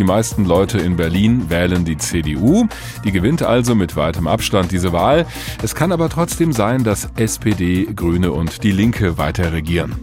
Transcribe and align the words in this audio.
Die 0.00 0.04
meisten 0.04 0.46
Leute 0.46 0.78
in 0.78 0.96
Berlin 0.96 1.50
wählen 1.50 1.84
die 1.84 1.98
CDU. 1.98 2.66
Die 3.04 3.12
gewinnt 3.12 3.42
also 3.42 3.74
mit 3.74 3.96
weitem 3.96 4.28
Abstand 4.28 4.72
diese 4.72 4.94
Wahl. 4.94 5.26
Es 5.62 5.74
kann 5.74 5.92
aber 5.92 6.08
trotzdem 6.08 6.54
sein, 6.54 6.84
dass 6.84 7.10
SPD, 7.16 7.84
Grüne 7.94 8.32
und 8.32 8.62
die 8.62 8.72
Linke 8.72 9.18
weiter 9.18 9.52
regieren. 9.52 9.96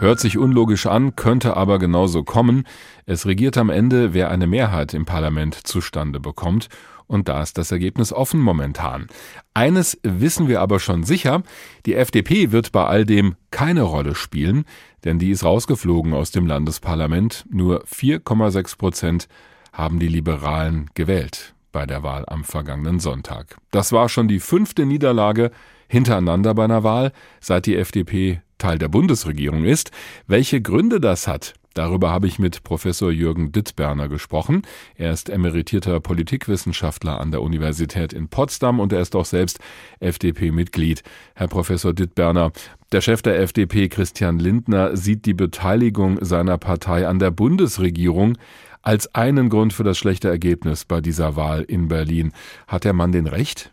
Hört 0.00 0.18
sich 0.18 0.38
unlogisch 0.38 0.86
an, 0.86 1.14
könnte 1.14 1.56
aber 1.56 1.78
genauso 1.78 2.24
kommen. 2.24 2.64
Es 3.06 3.26
regiert 3.26 3.56
am 3.58 3.70
Ende, 3.70 4.12
wer 4.12 4.28
eine 4.28 4.48
Mehrheit 4.48 4.92
im 4.92 5.04
Parlament 5.04 5.54
zustande 5.54 6.18
bekommt. 6.18 6.68
Und 7.10 7.28
da 7.28 7.42
ist 7.42 7.58
das 7.58 7.72
Ergebnis 7.72 8.12
offen 8.12 8.38
momentan. 8.38 9.08
Eines 9.52 9.98
wissen 10.04 10.46
wir 10.46 10.60
aber 10.60 10.78
schon 10.78 11.02
sicher, 11.02 11.42
die 11.84 11.96
FDP 11.96 12.52
wird 12.52 12.70
bei 12.70 12.86
all 12.86 13.04
dem 13.04 13.34
keine 13.50 13.82
Rolle 13.82 14.14
spielen, 14.14 14.64
denn 15.02 15.18
die 15.18 15.32
ist 15.32 15.42
rausgeflogen 15.42 16.14
aus 16.14 16.30
dem 16.30 16.46
Landesparlament. 16.46 17.46
Nur 17.50 17.82
4,6 17.82 18.78
Prozent 18.78 19.28
haben 19.72 19.98
die 19.98 20.06
Liberalen 20.06 20.88
gewählt 20.94 21.56
bei 21.72 21.84
der 21.84 22.04
Wahl 22.04 22.22
am 22.28 22.44
vergangenen 22.44 23.00
Sonntag. 23.00 23.56
Das 23.72 23.90
war 23.90 24.08
schon 24.08 24.28
die 24.28 24.38
fünfte 24.38 24.86
Niederlage 24.86 25.50
hintereinander 25.88 26.54
bei 26.54 26.62
einer 26.62 26.84
Wahl, 26.84 27.10
seit 27.40 27.66
die 27.66 27.76
FDP 27.76 28.40
Teil 28.58 28.78
der 28.78 28.88
Bundesregierung 28.88 29.64
ist. 29.64 29.90
Welche 30.28 30.62
Gründe 30.62 31.00
das 31.00 31.26
hat, 31.26 31.54
Darüber 31.74 32.10
habe 32.10 32.26
ich 32.26 32.38
mit 32.38 32.64
Professor 32.64 33.12
Jürgen 33.12 33.52
Dittberner 33.52 34.08
gesprochen. 34.08 34.62
Er 34.96 35.12
ist 35.12 35.28
emeritierter 35.28 36.00
Politikwissenschaftler 36.00 37.20
an 37.20 37.30
der 37.30 37.42
Universität 37.42 38.12
in 38.12 38.28
Potsdam 38.28 38.80
und 38.80 38.92
er 38.92 39.00
ist 39.00 39.14
auch 39.14 39.24
selbst 39.24 39.60
FDP-Mitglied. 40.00 41.02
Herr 41.34 41.48
Professor 41.48 41.92
Dittberner, 41.92 42.52
der 42.92 43.00
Chef 43.00 43.22
der 43.22 43.40
FDP, 43.40 43.88
Christian 43.88 44.38
Lindner, 44.38 44.96
sieht 44.96 45.26
die 45.26 45.34
Beteiligung 45.34 46.24
seiner 46.24 46.58
Partei 46.58 47.06
an 47.06 47.20
der 47.20 47.30
Bundesregierung 47.30 48.36
als 48.82 49.14
einen 49.14 49.48
Grund 49.48 49.72
für 49.72 49.84
das 49.84 49.98
schlechte 49.98 50.28
Ergebnis 50.28 50.84
bei 50.84 51.00
dieser 51.00 51.36
Wahl 51.36 51.62
in 51.62 51.88
Berlin. 51.88 52.32
Hat 52.66 52.84
der 52.84 52.94
Mann 52.94 53.12
den 53.12 53.26
Recht? 53.26 53.72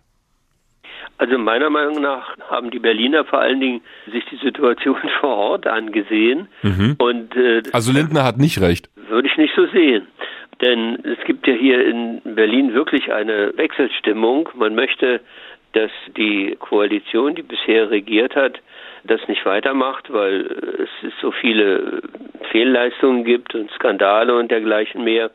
Also 1.17 1.37
meiner 1.37 1.69
Meinung 1.69 2.01
nach 2.01 2.37
haben 2.49 2.69
die 2.69 2.79
Berliner 2.79 3.25
vor 3.25 3.39
allen 3.39 3.59
Dingen 3.59 3.81
sich 4.11 4.23
die 4.25 4.37
Situation 4.37 4.97
vor 5.19 5.35
Ort 5.35 5.67
angesehen. 5.67 6.47
Mhm. 6.61 6.95
Und, 6.99 7.35
äh, 7.35 7.63
also 7.73 7.91
Lindner 7.91 8.23
hat 8.23 8.37
nicht 8.37 8.61
recht. 8.61 8.89
Würde 9.09 9.27
ich 9.27 9.37
nicht 9.37 9.53
so 9.55 9.65
sehen. 9.67 10.07
Denn 10.61 10.97
es 11.03 11.23
gibt 11.25 11.47
ja 11.47 11.53
hier 11.53 11.85
in 11.85 12.21
Berlin 12.23 12.73
wirklich 12.73 13.11
eine 13.11 13.55
Wechselstimmung. 13.57 14.49
Man 14.55 14.75
möchte, 14.75 15.21
dass 15.73 15.91
die 16.15 16.55
Koalition, 16.59 17.35
die 17.35 17.43
bisher 17.43 17.91
regiert 17.91 18.35
hat, 18.35 18.59
das 19.03 19.21
nicht 19.27 19.45
weitermacht, 19.45 20.11
weil 20.11 20.41
es 21.03 21.13
so 21.21 21.31
viele 21.31 22.02
Fehlleistungen 22.52 23.23
gibt 23.23 23.53
und 23.55 23.69
Skandale 23.71 24.35
und 24.35 24.49
dergleichen 24.49 25.03
mehr. 25.03 25.31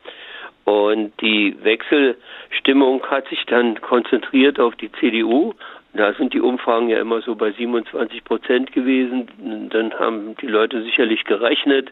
Und 0.65 1.13
die 1.21 1.57
Wechselstimmung 1.63 3.03
hat 3.07 3.29
sich 3.29 3.45
dann 3.47 3.81
konzentriert 3.81 4.61
auf 4.61 4.77
die 4.77 4.93
CDU. 4.93 5.55
Da 5.95 6.15
sind 6.15 6.33
die 6.33 6.41
Umfragen 6.41 6.89
ja 6.89 7.01
immer 7.01 7.21
so 7.21 7.35
bei 7.35 7.53
27 7.53 8.25
Prozent 8.25 8.73
gewesen. 8.73 9.29
Dann 9.71 9.93
haben 9.95 10.37
die 10.41 10.47
Leute 10.47 10.83
sicherlich 10.83 11.25
gerechnet. 11.25 11.91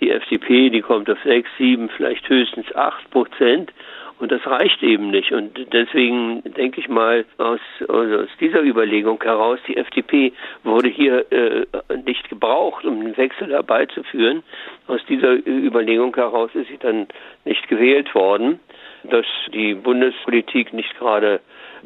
Die 0.00 0.10
FDP, 0.10 0.70
die 0.70 0.80
kommt 0.80 1.10
auf 1.10 1.18
6, 1.24 1.48
7, 1.58 1.88
vielleicht 1.90 2.28
höchstens 2.28 2.74
8 2.74 3.10
Prozent. 3.10 3.72
Und 4.18 4.30
das 4.30 4.46
reicht 4.46 4.82
eben 4.82 5.10
nicht. 5.10 5.32
Und 5.32 5.72
deswegen 5.72 6.42
denke 6.54 6.80
ich 6.80 6.88
mal, 6.88 7.24
aus, 7.38 7.60
also 7.88 8.18
aus 8.20 8.28
dieser 8.40 8.62
Überlegung 8.62 9.22
heraus, 9.22 9.58
die 9.66 9.76
FDP 9.76 10.32
wurde 10.62 10.88
hier 10.88 11.30
äh, 11.32 11.66
nicht 12.04 12.28
gebraucht, 12.28 12.84
um 12.84 13.00
den 13.00 13.16
Wechsel 13.16 13.50
herbeizuführen. 13.50 14.42
Aus 14.86 15.04
dieser 15.08 15.34
Überlegung 15.46 16.14
heraus 16.14 16.50
ist 16.54 16.68
sie 16.68 16.78
dann 16.78 17.08
nicht 17.44 17.68
gewählt 17.68 18.14
worden, 18.14 18.60
dass 19.04 19.26
die 19.52 19.74
Bundespolitik 19.74 20.72
nicht 20.72 20.96
gerade 20.98 21.40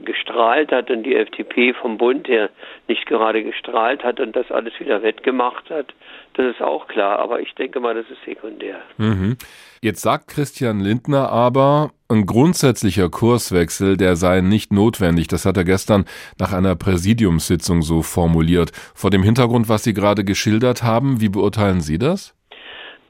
gestrahlt 0.04 0.72
hat 0.72 0.90
und 0.90 1.04
die 1.04 1.16
FDP 1.16 1.74
vom 1.74 1.98
Bund 1.98 2.28
her 2.28 2.50
nicht 2.86 3.06
gerade 3.06 3.42
gestrahlt 3.42 4.02
hat 4.04 4.20
und 4.20 4.34
das 4.36 4.50
alles 4.50 4.78
wieder 4.78 5.02
wettgemacht 5.02 5.70
hat, 5.70 5.94
das 6.34 6.54
ist 6.54 6.62
auch 6.62 6.86
klar. 6.88 7.18
Aber 7.18 7.40
ich 7.40 7.54
denke 7.54 7.80
mal, 7.80 7.94
das 7.94 8.08
ist 8.10 8.24
sekundär. 8.24 8.80
Mhm. 8.96 9.36
Jetzt 9.80 10.02
sagt 10.02 10.28
Christian 10.28 10.80
Lindner 10.80 11.30
aber, 11.30 11.90
ein 12.08 12.26
grundsätzlicher 12.26 13.10
Kurswechsel, 13.10 13.96
der 13.96 14.16
sei 14.16 14.40
nicht 14.40 14.72
notwendig. 14.72 15.28
Das 15.28 15.44
hat 15.44 15.56
er 15.56 15.64
gestern 15.64 16.04
nach 16.38 16.52
einer 16.52 16.74
Präsidiumssitzung 16.74 17.82
so 17.82 18.02
formuliert. 18.02 18.70
Vor 18.94 19.10
dem 19.10 19.22
Hintergrund, 19.22 19.68
was 19.68 19.84
Sie 19.84 19.94
gerade 19.94 20.24
geschildert 20.24 20.82
haben, 20.82 21.20
wie 21.20 21.28
beurteilen 21.28 21.80
Sie 21.80 21.98
das? 21.98 22.34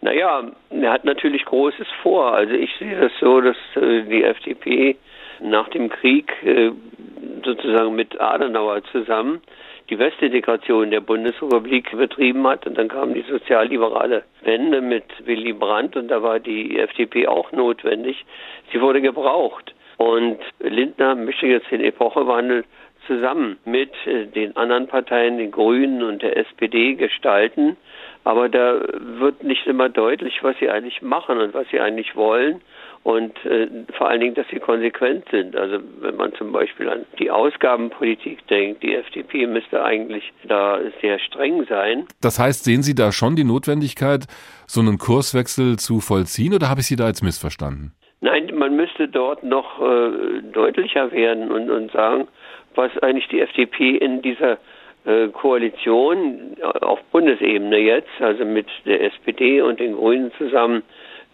Naja, 0.01 0.43
er 0.71 0.93
hat 0.93 1.05
natürlich 1.05 1.45
Großes 1.45 1.87
vor. 2.03 2.33
Also 2.33 2.53
ich 2.53 2.71
sehe 2.79 3.01
das 3.01 3.13
so, 3.21 3.41
dass 3.41 3.57
äh, 3.77 4.03
die 4.05 4.23
FDP 4.23 4.97
nach 5.41 5.69
dem 5.69 5.89
Krieg 5.89 6.33
äh, 6.45 6.71
sozusagen 7.45 7.95
mit 7.95 8.21
Adenauer 8.21 8.83
zusammen 8.93 9.41
die 9.91 9.99
Westintegration 9.99 10.91
der 10.91 11.01
Bundesrepublik 11.01 11.97
betrieben 11.97 12.47
hat. 12.47 12.67
Und 12.67 12.77
dann 12.77 12.89
kam 12.89 13.15
die 13.15 13.25
sozialliberale 13.29 14.25
Wende 14.43 14.81
mit 14.81 15.05
Willy 15.25 15.53
Brandt 15.53 15.97
und 15.97 16.09
da 16.09 16.23
war 16.23 16.41
die 16.41 16.79
FDP 16.79 17.27
auch 17.27 17.53
notwendig. 17.53 18.25
Sie 18.73 18.81
wurde 18.81 19.01
gebraucht. 19.01 19.75
Und 19.97 20.39
Lindner 20.61 21.15
möchte 21.15 21.47
jetzt 21.47 21.71
den 21.71 21.81
Epochewandel 21.81 22.65
zusammen 23.09 23.59
mit 23.65 23.91
äh, 24.07 24.27
den 24.27 24.57
anderen 24.57 24.87
Parteien, 24.87 25.39
den 25.39 25.51
Grünen 25.51 26.05
und 26.05 26.23
der 26.23 26.37
SPD 26.37 26.95
gestalten. 26.95 27.77
Aber 28.23 28.49
da 28.49 28.81
wird 29.19 29.43
nicht 29.43 29.67
immer 29.67 29.89
deutlich, 29.89 30.39
was 30.43 30.57
sie 30.61 30.71
eigentlich 30.71 31.03
machen 31.03 31.39
und 31.39 31.55
was 31.55 31.67
sie 31.71 31.81
eigentlich 31.81 32.15
wollen 32.15 32.61
und 33.09 33.33
äh, 33.47 33.69
vor 33.97 34.09
allen 34.09 34.21
Dingen, 34.21 34.35
dass 34.35 34.47
sie 34.49 34.59
konsequent 34.59 35.25
sind. 35.31 35.57
Also 35.57 35.79
wenn 36.01 36.17
man 36.17 36.35
zum 36.35 36.53
Beispiel 36.53 36.89
an 36.89 37.07
die 37.19 37.31
Ausgabenpolitik 37.31 38.47
denkt, 38.49 38.83
die 38.83 38.95
FDP 38.95 39.47
müsste 39.47 39.83
eigentlich 39.83 40.31
da 40.45 40.79
sehr 41.01 41.19
streng 41.19 41.65
sein. 41.67 42.07
Das 42.21 42.39
heißt, 42.39 42.65
sehen 42.65 42.83
Sie 42.83 42.95
da 42.95 43.13
schon 43.13 43.37
die 43.37 43.45
Notwendigkeit, 43.45 44.27
so 44.67 44.81
einen 44.81 44.99
Kurswechsel 44.99 45.79
zu 45.79 46.01
vollziehen 46.01 46.55
oder 46.55 46.69
habe 46.69 46.81
ich 46.81 46.87
Sie 46.87 46.97
da 46.97 47.07
jetzt 47.07 47.23
missverstanden? 47.23 47.93
Nein, 48.21 48.51
man 48.55 48.75
müsste 48.75 49.09
dort 49.09 49.45
noch 49.45 49.81
äh, 49.81 50.43
deutlicher 50.53 51.13
werden 51.13 51.51
und, 51.51 51.71
und 51.71 51.93
sagen, 51.93 52.27
was 52.75 52.97
eigentlich 52.99 53.29
die 53.29 53.41
FDP 53.41 53.97
in 53.97 54.23
dieser 54.23 54.59
äh, 55.05 55.29
Koalition 55.29 56.57
auf 56.63 57.01
Bundesebene 57.13 57.79
jetzt, 57.79 58.11
also 58.21 58.45
mit 58.45 58.67
der 58.85 59.03
SPD 59.05 59.63
und 59.63 59.81
den 59.81 59.95
Grünen 59.95 60.33
zusammen, 60.39 60.83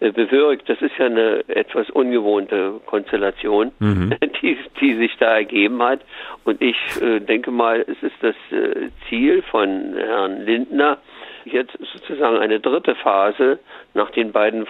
äh, 0.01 0.11
bewirkt. 0.11 0.67
Das 0.67 0.81
ist 0.81 0.97
ja 0.97 1.05
eine 1.05 1.43
etwas 1.47 1.89
ungewohnte 1.89 2.81
Konstellation, 2.85 3.71
mhm. 3.79 4.13
die, 4.41 4.57
die 4.81 4.95
sich 4.95 5.15
da 5.17 5.35
ergeben 5.35 5.81
hat. 5.81 6.01
Und 6.43 6.61
ich 6.61 6.75
äh, 7.01 7.21
denke 7.21 7.49
mal, 7.51 7.79
es 7.81 8.01
ist 8.03 8.15
das 8.21 8.35
äh, 8.51 8.89
Ziel 9.07 9.41
von 9.43 9.95
Herrn 9.97 10.45
Lindner, 10.45 10.97
jetzt 11.45 11.77
sozusagen 11.93 12.37
eine 12.37 12.59
dritte 12.59 12.95
Phase 12.95 13.59
nach 13.93 14.11
den 14.11 14.31
beiden 14.31 14.65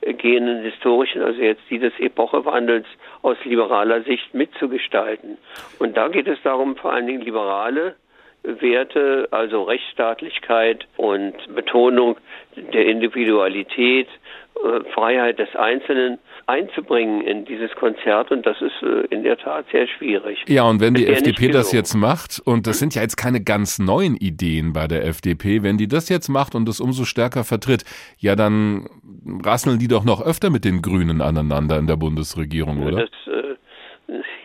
vorhergehenden 0.00 0.62
historischen, 0.62 1.22
also 1.22 1.40
jetzt 1.40 1.62
die 1.70 1.78
des 1.78 1.92
Epochewandels 1.98 2.86
aus 3.22 3.36
liberaler 3.44 4.02
Sicht 4.02 4.34
mitzugestalten. 4.34 5.38
Und 5.78 5.96
da 5.96 6.08
geht 6.08 6.28
es 6.28 6.38
darum, 6.42 6.76
vor 6.76 6.92
allen 6.92 7.06
Dingen 7.06 7.22
liberale 7.22 7.96
Werte, 8.46 9.28
also 9.30 9.64
Rechtsstaatlichkeit 9.64 10.86
und 10.96 11.34
Betonung 11.54 12.16
der 12.56 12.86
Individualität, 12.86 14.08
äh, 14.64 14.80
Freiheit 14.94 15.38
des 15.38 15.54
Einzelnen 15.56 16.18
einzubringen 16.46 17.22
in 17.22 17.44
dieses 17.44 17.72
Konzert 17.74 18.30
und 18.30 18.46
das 18.46 18.56
ist 18.62 18.82
äh, 18.82 19.06
in 19.10 19.24
der 19.24 19.36
Tat 19.36 19.66
sehr 19.72 19.88
schwierig. 19.88 20.44
Ja, 20.46 20.62
und 20.62 20.80
wenn 20.80 20.94
die 20.94 21.06
FDP 21.06 21.48
das 21.48 21.72
jetzt 21.72 21.94
macht, 21.94 22.40
und 22.44 22.68
das 22.68 22.78
sind 22.78 22.94
ja 22.94 23.02
jetzt 23.02 23.16
keine 23.16 23.42
ganz 23.42 23.80
neuen 23.80 24.16
Ideen 24.16 24.72
bei 24.72 24.86
der 24.86 25.04
FDP, 25.04 25.64
wenn 25.64 25.76
die 25.76 25.88
das 25.88 26.08
jetzt 26.08 26.28
macht 26.28 26.54
und 26.54 26.68
das 26.68 26.80
umso 26.80 27.04
stärker 27.04 27.42
vertritt, 27.42 27.84
ja, 28.18 28.36
dann 28.36 28.88
rasseln 29.44 29.80
die 29.80 29.88
doch 29.88 30.04
noch 30.04 30.24
öfter 30.24 30.50
mit 30.50 30.64
den 30.64 30.82
Grünen 30.82 31.20
aneinander 31.20 31.78
in 31.78 31.88
der 31.88 31.96
Bundesregierung, 31.96 32.86
oder? 32.86 33.06
Das 33.06 33.34
äh, 33.34 33.56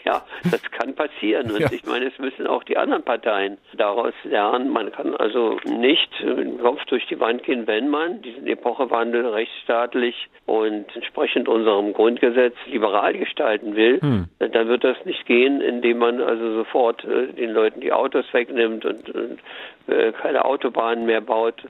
ja, 0.03 0.23
das 0.49 0.61
kann 0.71 0.95
passieren. 0.95 1.51
Und 1.51 1.59
ja. 1.59 1.69
ich 1.71 1.85
meine, 1.85 2.05
es 2.05 2.17
müssen 2.19 2.47
auch 2.47 2.63
die 2.63 2.77
anderen 2.77 3.03
Parteien 3.03 3.57
daraus 3.77 4.13
lernen. 4.23 4.69
Man 4.69 4.91
kann 4.91 5.15
also 5.15 5.57
nicht 5.65 6.09
mit 6.23 6.39
dem 6.39 6.59
Kopf 6.59 6.83
durch 6.85 7.05
die 7.07 7.19
Wand 7.19 7.43
gehen, 7.43 7.67
wenn 7.67 7.89
man 7.89 8.21
diesen 8.21 8.47
Epochewandel 8.47 9.27
rechtsstaatlich 9.27 10.29
und 10.45 10.85
entsprechend 10.95 11.47
unserem 11.47 11.93
Grundgesetz 11.93 12.55
liberal 12.67 13.13
gestalten 13.13 13.75
will. 13.75 14.01
Hm. 14.01 14.25
Dann 14.39 14.67
wird 14.67 14.83
das 14.83 14.97
nicht 15.05 15.25
gehen, 15.25 15.61
indem 15.61 15.99
man 15.99 16.21
also 16.21 16.55
sofort 16.55 17.03
äh, 17.05 17.33
den 17.33 17.51
Leuten 17.51 17.81
die 17.81 17.93
Autos 17.93 18.25
wegnimmt 18.31 18.85
und, 18.85 19.09
und 19.09 19.39
äh, 19.87 20.11
keine 20.11 20.45
Autobahnen 20.45 21.05
mehr 21.05 21.21
baut. 21.21 21.63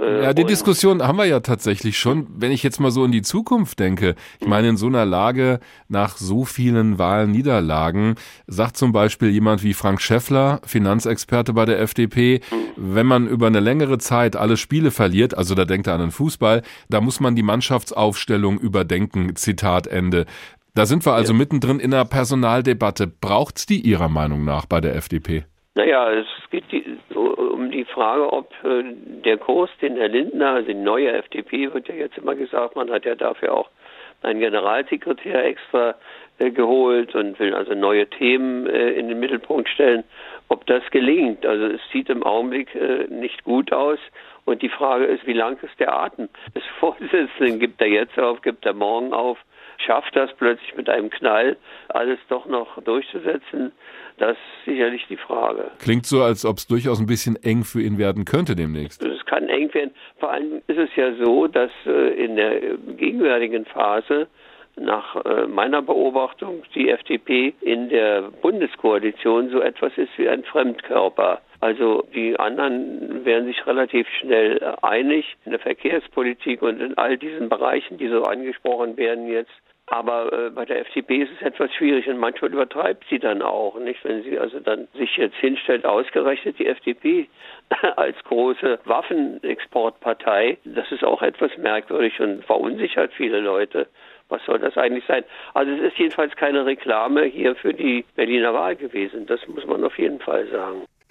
Äh, 0.00 0.22
ja, 0.22 0.32
die 0.32 0.44
Diskussion 0.44 1.02
haben 1.02 1.18
wir 1.18 1.26
ja 1.26 1.40
tatsächlich 1.40 1.98
schon. 1.98 2.26
Wenn 2.36 2.52
ich 2.52 2.62
jetzt 2.62 2.80
mal 2.80 2.90
so 2.90 3.04
in 3.04 3.12
die 3.12 3.22
Zukunft 3.22 3.80
denke, 3.80 4.14
ich 4.40 4.46
meine, 4.46 4.68
in 4.68 4.76
so 4.76 4.86
einer 4.86 5.04
Lage 5.04 5.60
nach 5.88 6.16
so 6.16 6.44
vielen 6.44 6.98
Wahlniederlagen 6.98 8.07
sagen, 8.08 8.14
sagt 8.46 8.76
zum 8.76 8.92
Beispiel 8.92 9.28
jemand 9.28 9.62
wie 9.62 9.74
Frank 9.74 10.00
Schäffler, 10.00 10.60
Finanzexperte 10.64 11.52
bei 11.52 11.64
der 11.64 11.80
FDP, 11.80 12.40
wenn 12.76 13.06
man 13.06 13.26
über 13.26 13.46
eine 13.46 13.60
längere 13.60 13.98
Zeit 13.98 14.36
alle 14.36 14.56
Spiele 14.56 14.90
verliert, 14.90 15.36
also 15.36 15.54
da 15.54 15.64
denkt 15.64 15.86
er 15.86 15.94
an 15.94 16.00
den 16.00 16.10
Fußball, 16.10 16.62
da 16.88 17.00
muss 17.00 17.20
man 17.20 17.36
die 17.36 17.42
Mannschaftsaufstellung 17.42 18.58
überdenken. 18.58 19.36
Zitat 19.36 19.86
Ende. 19.86 20.26
Da 20.74 20.86
sind 20.86 21.04
wir 21.04 21.12
also 21.12 21.32
ja. 21.32 21.38
mittendrin 21.38 21.80
in 21.80 21.92
einer 21.92 22.04
Personaldebatte. 22.04 23.06
Braucht's 23.08 23.66
die 23.66 23.80
Ihrer 23.80 24.08
Meinung 24.08 24.44
nach 24.44 24.66
bei 24.66 24.80
der 24.80 24.94
FDP? 24.94 25.44
Naja, 25.74 26.10
es 26.12 26.26
geht 26.50 26.64
die, 26.72 26.84
um 27.14 27.70
die 27.70 27.84
Frage, 27.84 28.32
ob 28.32 28.50
äh, 28.64 28.82
der 29.24 29.38
Kurs, 29.38 29.70
den 29.80 29.96
Herr 29.96 30.08
Lindner, 30.08 30.54
also 30.54 30.68
die 30.68 30.74
neue 30.74 31.12
FDP, 31.12 31.72
wird 31.72 31.88
ja 31.88 31.94
jetzt 31.94 32.18
immer 32.18 32.34
gesagt, 32.34 32.76
man 32.76 32.90
hat 32.90 33.04
ja 33.04 33.14
dafür 33.14 33.54
auch 33.54 33.68
einen 34.22 34.40
Generalsekretär 34.40 35.44
extra 35.44 35.94
äh, 36.38 36.50
geholt 36.50 37.14
und 37.14 37.38
will 37.38 37.54
also 37.54 37.74
neue 37.74 38.08
Themen 38.08 38.66
äh, 38.66 38.90
in 38.90 39.08
den 39.08 39.18
Mittelpunkt 39.18 39.68
stellen. 39.68 40.04
Ob 40.48 40.66
das 40.66 40.82
gelingt, 40.90 41.44
also 41.44 41.66
es 41.66 41.80
sieht 41.92 42.08
im 42.08 42.22
Augenblick 42.22 42.74
äh, 42.74 43.06
nicht 43.08 43.44
gut 43.44 43.72
aus. 43.72 43.98
Und 44.44 44.62
die 44.62 44.70
Frage 44.70 45.04
ist, 45.04 45.26
wie 45.26 45.34
lang 45.34 45.58
ist 45.62 45.78
der 45.78 45.92
Atem 45.92 46.28
des 46.54 46.62
Vorsitzenden? 46.80 47.60
Gibt 47.60 47.80
er 47.80 47.88
jetzt 47.88 48.18
auf, 48.18 48.40
gibt 48.42 48.64
er 48.64 48.72
morgen 48.72 49.12
auf? 49.12 49.38
Schafft 49.84 50.16
das 50.16 50.30
plötzlich 50.36 50.74
mit 50.74 50.88
einem 50.88 51.10
Knall, 51.10 51.56
alles 51.88 52.18
doch 52.28 52.46
noch 52.46 52.82
durchzusetzen? 52.82 53.72
Das 54.16 54.32
ist 54.32 54.64
sicherlich 54.64 55.06
die 55.08 55.16
Frage. 55.16 55.70
Klingt 55.78 56.06
so, 56.06 56.22
als 56.22 56.44
ob 56.44 56.56
es 56.56 56.66
durchaus 56.66 56.98
ein 56.98 57.06
bisschen 57.06 57.36
eng 57.42 57.62
für 57.62 57.80
ihn 57.80 57.98
werden 57.98 58.24
könnte 58.24 58.56
demnächst. 58.56 59.04
Es 59.04 59.24
kann 59.26 59.48
eng 59.48 59.72
werden. 59.74 59.92
Vor 60.18 60.30
allem 60.32 60.62
ist 60.66 60.78
es 60.78 60.90
ja 60.96 61.14
so, 61.14 61.46
dass 61.46 61.70
äh, 61.86 62.24
in 62.24 62.34
der 62.36 62.60
gegenwärtigen 62.96 63.64
Phase 63.66 64.26
nach 64.80 65.24
äh, 65.24 65.46
meiner 65.46 65.82
Beobachtung 65.82 66.62
die 66.74 66.90
FDP 66.90 67.54
in 67.60 67.88
der 67.88 68.22
Bundeskoalition 68.42 69.50
so 69.50 69.60
etwas 69.60 69.92
ist 69.96 70.16
wie 70.16 70.28
ein 70.28 70.44
Fremdkörper. 70.44 71.40
Also 71.60 72.06
die 72.14 72.38
anderen 72.38 73.24
werden 73.24 73.46
sich 73.46 73.66
relativ 73.66 74.06
schnell 74.20 74.58
äh, 74.58 74.86
einig 74.86 75.36
in 75.44 75.52
der 75.52 75.60
Verkehrspolitik 75.60 76.62
und 76.62 76.80
in 76.80 76.96
all 76.96 77.16
diesen 77.18 77.48
Bereichen, 77.48 77.98
die 77.98 78.08
so 78.08 78.22
angesprochen 78.22 78.96
werden 78.96 79.26
jetzt. 79.26 79.50
Aber 79.90 80.32
äh, 80.32 80.50
bei 80.50 80.66
der 80.66 80.80
FDP 80.80 81.22
ist 81.22 81.32
es 81.36 81.42
etwas 81.42 81.72
schwierig 81.72 82.06
und 82.08 82.18
manchmal 82.18 82.52
übertreibt 82.52 83.04
sie 83.08 83.18
dann 83.18 83.40
auch, 83.40 83.78
nicht? 83.78 84.04
Wenn 84.04 84.22
sie 84.22 84.38
also 84.38 84.60
dann 84.60 84.86
sich 84.94 85.16
jetzt 85.16 85.36
hinstellt, 85.36 85.86
ausgerechnet 85.86 86.58
die 86.58 86.66
FDP 86.66 87.28
als 87.96 88.16
große 88.24 88.80
Waffenexportpartei, 88.84 90.58
das 90.64 90.92
ist 90.92 91.04
auch 91.04 91.22
etwas 91.22 91.56
merkwürdig 91.56 92.20
und 92.20 92.44
verunsichert 92.44 93.12
viele 93.14 93.40
Leute. 93.40 93.86
Was 94.28 94.44
soll 94.44 94.58
das 94.58 94.76
eigentlich 94.76 95.06
sein? 95.06 95.24
Also 95.54 95.72
es 95.72 95.80
ist 95.80 95.98
jedenfalls 95.98 96.36
keine 96.36 96.66
Reklame 96.66 97.24
hier 97.24 97.54
für 97.56 97.72
die 97.72 98.04
Berliner 98.14 98.52
Wahl 98.52 98.76
gewesen. 98.76 99.24
Das 99.24 99.46
muss 99.48 99.64
man 99.64 99.82
auf 99.84 99.98
jeden 99.98 100.20
Fall 100.20 100.46
sagen. 100.48 100.82